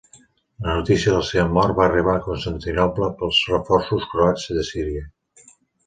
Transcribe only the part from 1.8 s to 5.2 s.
va arribar a Constantinoble pels reforços croats de Síria.